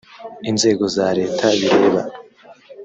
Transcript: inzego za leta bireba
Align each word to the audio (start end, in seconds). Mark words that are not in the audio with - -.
inzego 0.49 0.83
za 0.95 1.07
leta 1.19 1.45
bireba 1.59 2.01